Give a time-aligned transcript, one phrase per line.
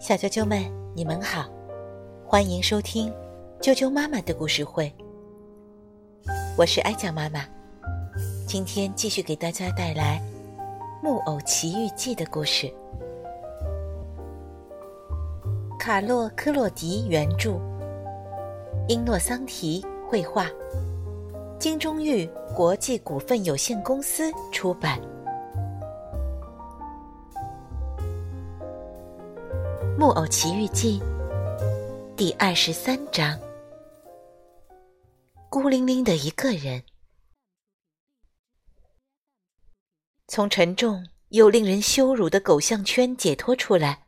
[0.00, 0.60] 小啾啾们，
[0.94, 1.48] 你们好，
[2.26, 3.12] 欢迎收听
[3.60, 4.92] 啾啾妈妈的故事会。
[6.58, 7.44] 我是艾酱妈妈，
[8.46, 10.20] 今天继续给大家带来
[11.02, 12.72] 《木偶奇遇记》的故事。
[15.78, 17.60] 卡洛·科洛迪原著，
[18.88, 20.50] 英诺桑提绘画，
[21.58, 24.98] 金钟玉国际股份有限公司出版。
[30.02, 30.98] 《木偶奇遇记》
[32.16, 33.38] 第二十三章：
[35.48, 36.82] 孤零零的一个人，
[40.26, 44.06] 从沉重又令人羞辱的狗项圈解脱出来，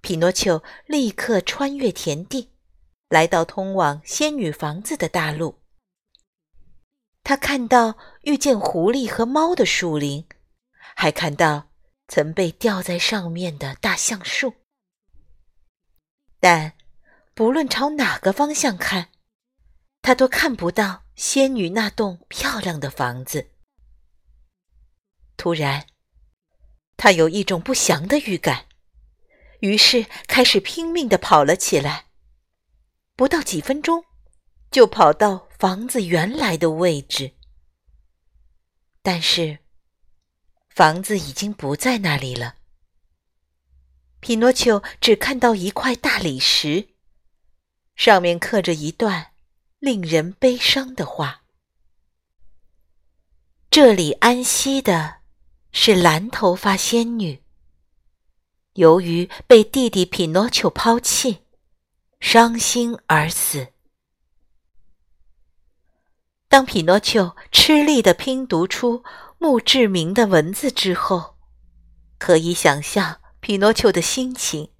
[0.00, 2.48] 匹诺丘立刻穿越田地，
[3.10, 5.56] 来到通往仙女房子的大路。
[7.22, 10.26] 他看到遇见狐狸和猫的树林，
[10.96, 11.68] 还看到
[12.08, 14.54] 曾被吊在上面的大橡树。
[16.42, 16.76] 但，
[17.34, 19.10] 不论朝哪个方向看，
[20.00, 23.52] 他都看不到仙女那栋漂亮的房子。
[25.36, 25.86] 突然，
[26.96, 28.66] 他有一种不祥的预感，
[29.60, 32.06] 于是开始拼命的跑了起来。
[33.14, 34.04] 不到几分钟，
[34.68, 37.36] 就跑到房子原来的位置。
[39.00, 39.60] 但是，
[40.70, 42.56] 房子已经不在那里了。
[44.22, 46.90] 匹诺丘只看到一块大理石，
[47.96, 49.32] 上面刻着一段
[49.80, 51.42] 令人悲伤的话
[53.68, 55.16] ：“这里安息的
[55.72, 57.42] 是蓝头发仙女。
[58.74, 61.42] 由于被弟弟匹诺丘抛弃，
[62.20, 63.72] 伤心而死。”
[66.46, 69.02] 当匹诺丘吃力的拼读出
[69.38, 71.38] 墓志铭的文字之后，
[72.18, 73.18] 可以想象。
[73.42, 74.70] 匹诺丘的心情，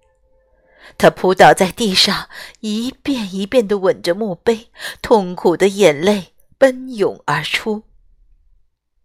[0.97, 2.29] 他扑倒在地上，
[2.61, 4.71] 一遍一遍地吻着墓碑，
[5.03, 7.83] 痛苦的眼泪奔涌而出。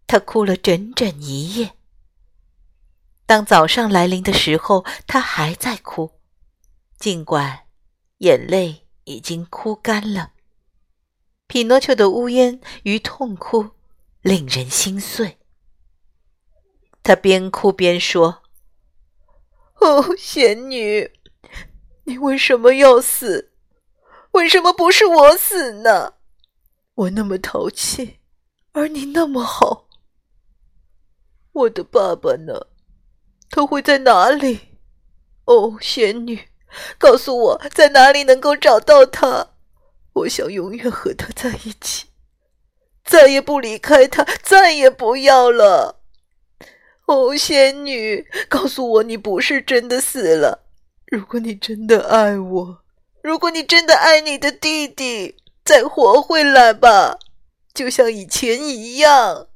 [0.06, 1.72] 他哭了整整一夜。
[3.26, 6.12] 当早上来临的时候，他还在哭，
[6.96, 7.64] 尽管
[8.18, 10.34] 眼泪已经哭干了。
[11.48, 13.70] 匹诺丘的呜咽与痛哭
[14.22, 15.38] 令人心碎。
[17.02, 18.44] 他边哭边说。
[19.80, 21.10] 哦，仙女，
[22.04, 23.52] 你为什么要死？
[24.32, 26.14] 为什么不是我死呢？
[26.94, 28.18] 我那么淘气，
[28.72, 29.88] 而你那么好。
[31.52, 32.66] 我的爸爸呢？
[33.50, 34.78] 他会在哪里？
[35.44, 36.48] 哦，仙女，
[36.98, 39.54] 告诉我在哪里能够找到他。
[40.12, 42.06] 我想永远和他在一起，
[43.04, 45.97] 再也不离开他，再也不要了。
[47.08, 50.60] 哦，仙女，告诉我你不是真的死了。
[51.06, 52.78] 如果你真的爱我，
[53.22, 57.18] 如果你真的爱你的弟弟，再活回来吧，
[57.72, 59.46] 就像以前一样。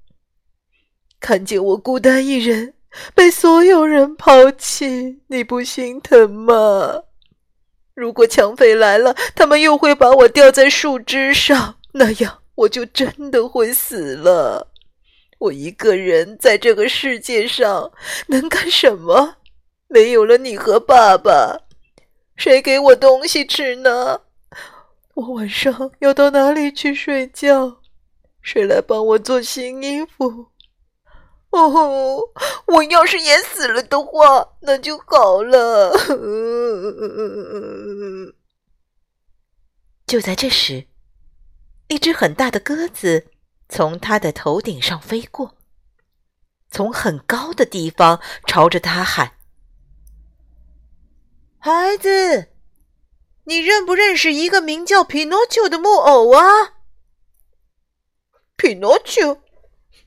[1.21, 2.73] 看见我孤单一人，
[3.15, 7.03] 被所有人抛弃，你不心疼吗？
[7.95, 14.72] 如果抢匪来了，他们又会把我吊在树枝上，那样我就真的会死了。
[15.43, 17.91] 我一个人在这个世界上
[18.29, 19.39] 能干什么？
[19.89, 21.63] 没有了你和爸爸，
[22.37, 24.21] 谁给我东西吃呢？
[25.15, 27.79] 我晚上要到哪里去睡觉？
[28.41, 30.47] 谁来帮我做新衣服？
[31.51, 32.21] 哦，
[32.67, 35.93] 我要是也死了的话，那就好了。
[40.07, 40.87] 就在这时，
[41.89, 43.27] 一只很大的鸽子。
[43.75, 45.57] 从他的头顶上飞过，
[46.71, 49.39] 从很高的地方朝着他喊
[51.59, 52.53] ：“孩子，
[53.45, 56.75] 你认不认识一个名叫匹诺丘的木偶啊
[58.57, 59.41] ？”“匹诺丘？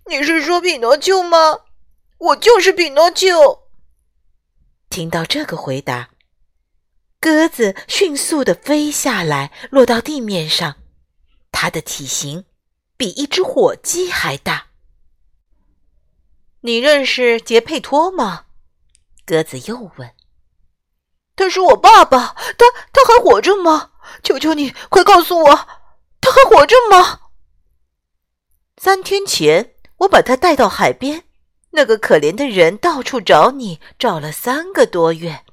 [0.05, 1.61] 你是说匹诺丘吗？
[2.19, 3.63] 我就是匹诺丘。”
[4.91, 6.11] 听到这个回答，
[7.19, 10.75] 鸽子迅速的飞下来，落到地面上，
[11.51, 12.45] 它的体型。
[12.97, 14.67] 比一只火鸡还大。
[16.61, 18.45] 你认识杰佩托吗？
[19.25, 20.11] 鸽子又问。
[21.35, 23.91] 他是我爸爸，他他还活着吗？
[24.23, 25.67] 求求你，快告诉我，
[26.21, 27.21] 他还活着吗？
[28.77, 31.25] 三天前，我把他带到海边，
[31.71, 35.43] 那个可怜的人到处找你，找了三个多月。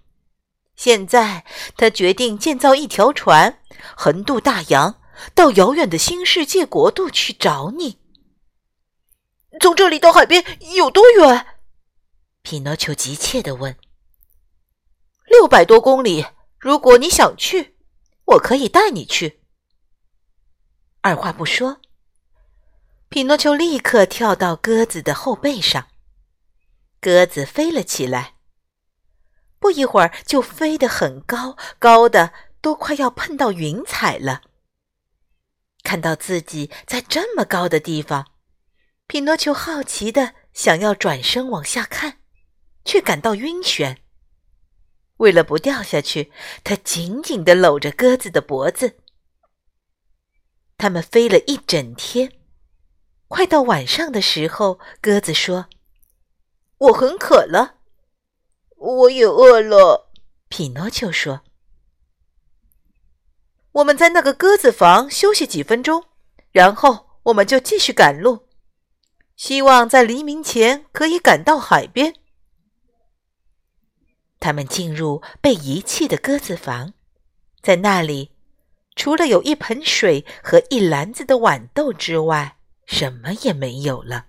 [0.76, 1.44] 现在，
[1.76, 3.58] 他决定建造一条船，
[3.96, 5.01] 横渡大洋。
[5.34, 7.98] 到遥远的新世界国度去找你。
[9.60, 10.44] 从这里到海边
[10.74, 11.46] 有多远？
[12.42, 13.76] 匹诺丘急切地问。
[15.26, 16.26] 六百多公里。
[16.58, 17.76] 如果你想去，
[18.24, 19.42] 我可以带你去。”
[21.02, 21.80] 二话不说，
[23.08, 25.88] 匹诺丘立刻跳到鸽子的后背上，
[27.00, 28.36] 鸽子飞了起来。
[29.58, 34.42] 不一会儿就飞得很高，高的都快要碰到云彩了。
[35.82, 38.30] 看到自己在这么高的地方，
[39.06, 42.18] 匹诺丘好奇的想要转身往下看，
[42.84, 43.98] 却感到晕眩。
[45.18, 46.32] 为了不掉下去，
[46.64, 48.98] 他紧紧地搂着鸽子的脖子。
[50.78, 52.32] 他们飞了一整天，
[53.28, 55.66] 快到晚上的时候，鸽子说
[56.78, 57.76] ：“我很渴了。
[58.76, 60.10] ”“我也饿了。”
[60.48, 61.42] 匹诺丘说。
[63.72, 66.04] “我们在那个鸽子房休息几分钟，
[66.50, 68.46] 然后我们就继续赶路，
[69.36, 72.14] 希望在黎明前可以赶到海边。”
[74.38, 76.94] 他们进入被遗弃的鸽子房，
[77.62, 78.30] 在那里。
[78.94, 84.26] 除了有一盆水和一篮子的豌豆之外，什么也没有了。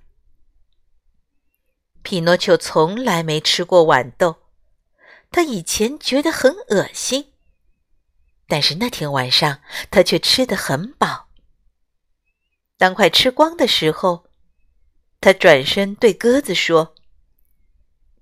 [2.01, 4.37] 匹诺丘从来没吃过豌豆，
[5.29, 7.32] 他以前觉得很恶心。
[8.53, 11.27] 但是那天晚上，他却吃得很饱。
[12.77, 14.27] 当快吃光的时候，
[15.19, 16.93] 他转身对鸽子说：“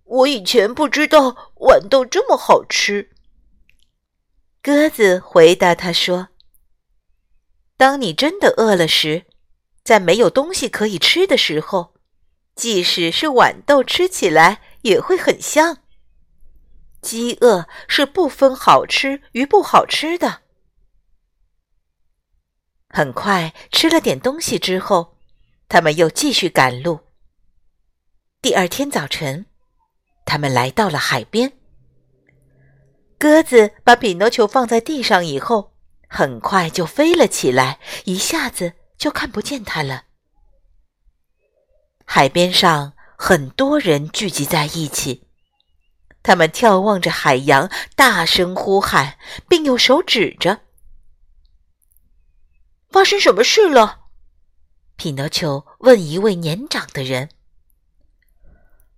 [0.06, 3.12] 我以前不知道豌豆这么好吃。”
[4.64, 6.30] 鸽子回答他说。
[7.76, 9.26] 当你真的饿了时，
[9.84, 11.94] 在没有东西可以吃的时候，
[12.56, 15.80] 即使是豌豆，吃起来也会很香。
[17.02, 20.42] 饥饿是不分好吃与不好吃的。
[22.90, 25.18] 很快吃了点东西之后，
[25.68, 27.00] 他们又继续赶路。
[28.42, 29.46] 第二天早晨，
[30.26, 31.54] 他们来到了海边。
[33.18, 35.72] 鸽子把匹诺丘放在地上以后。
[36.14, 40.04] 很快就飞了起来，一下子就看不见它了。
[42.06, 45.30] 海边上很多人聚集在一起，
[46.24, 49.18] 他们眺望着海洋，大声呼喊，
[49.50, 50.62] 并用手指着。
[52.90, 54.00] 发生什么事了？
[54.96, 57.30] 匹诺丘问一位年长的人。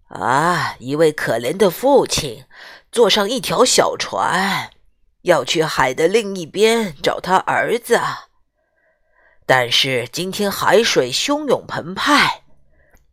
[0.10, 2.46] 啊，一位可怜的父亲
[2.92, 4.72] 坐上一条小船。
[5.22, 7.98] 要去海的另一边找他儿子，
[9.46, 12.44] 但是今天海水汹涌澎湃，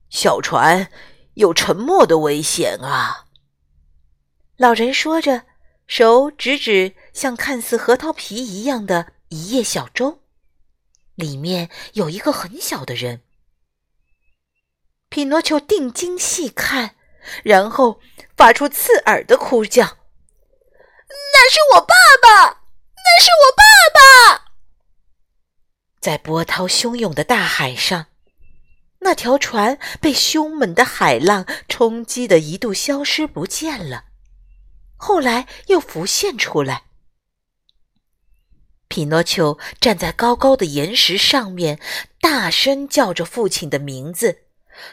[0.09, 0.91] 小船
[1.35, 3.27] 有沉没的危险啊！
[4.61, 5.45] 老人说着，
[5.87, 10.21] 手指指像看似核桃皮一样的一叶小舟，
[11.15, 13.23] 里面有一个很小的人。
[15.09, 16.95] 匹诺丘定睛细看，
[17.43, 18.01] 然后
[18.37, 19.83] 发出刺耳的哭叫。
[19.87, 23.65] 那是我爸爸，那是我爸
[24.37, 24.53] 爸。
[26.03, 28.09] 在波涛汹涌的大海上，
[28.99, 34.05] 那条船被凶猛的海浪冲击的一度消失不见了，
[35.01, 36.85] 后来又浮现出来。
[38.89, 41.81] 匹诺丘站在高高的岩石上面，
[42.21, 44.43] 大声叫着父亲的名字。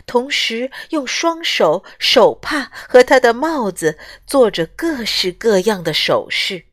[0.06, 6.68] 同时，用双手、手帕和他的帽子做着各式各样的手势。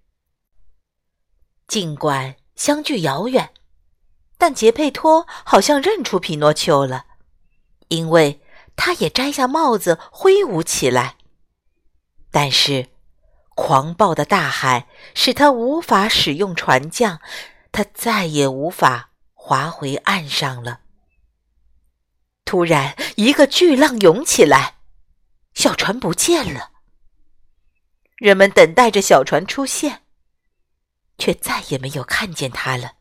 [1.67, 3.51] 尽管相距遥远，
[4.39, 7.07] 但杰佩托好像认出匹诺丘了，
[7.89, 8.41] 因为
[8.77, 11.17] 他也摘下帽子挥舞起来。
[12.31, 12.89] 但是，
[13.55, 17.21] 狂暴的大海使他无法使用船桨，
[17.73, 20.81] 他再也无法划回岸上了。
[22.45, 24.77] 突然，一个巨浪涌起来，
[25.55, 26.73] 小船不见了。
[28.17, 30.03] 人们等待着小船出现，
[31.19, 32.95] 却再也没有看见它了。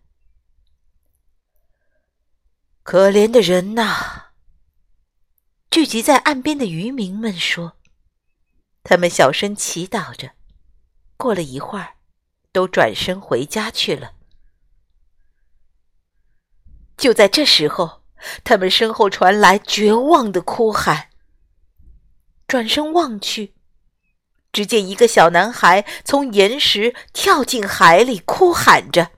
[2.83, 4.31] 可怜的人呐！
[5.69, 7.77] 聚集在岸边的渔民们说，
[8.83, 10.31] 他们小声祈祷着。
[11.23, 11.95] 过了一会儿，
[12.51, 14.11] 都转身回家去了。
[16.97, 18.03] 就在这时候。
[18.45, 21.09] 他们身后传来绝望的哭喊。
[22.47, 23.53] 转身望去，
[24.53, 29.11] 只见一个小男孩从岩石跳进海里，哭喊着：“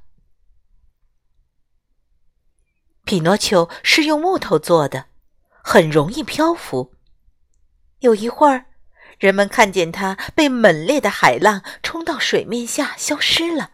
[3.08, 5.06] 匹诺丘是用木头做的，
[5.64, 6.94] 很容易漂浮。
[8.00, 8.66] 有一会儿，
[9.20, 13.72] 人们看见他被猛烈的海浪冲到水面下，消失了。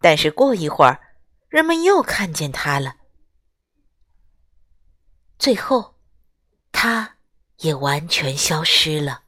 [0.00, 1.00] 但是过一会儿，
[1.48, 2.96] 人们又看见他了。
[5.38, 5.94] 最后，
[6.72, 7.16] 他
[7.58, 9.22] 也完全消失了。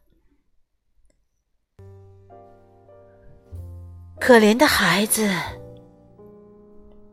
[4.18, 5.32] 可怜的孩子，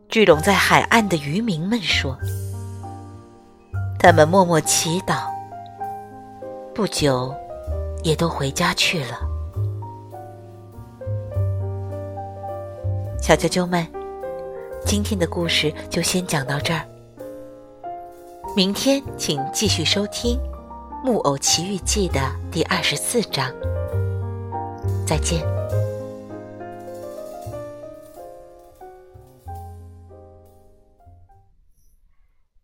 [0.09, 2.17] 聚拢在海岸的渔民们说，
[3.99, 5.29] 他们默默祈祷，
[6.79, 7.35] 不久
[8.03, 9.19] 也都回家去了。
[13.21, 13.85] 小啾啾们，
[14.85, 16.79] 今天的故事就先讲到这儿。
[18.55, 20.37] 明天请继续收听
[21.05, 23.53] 《木偶奇遇记》的第二十四章。
[25.05, 25.58] 再见。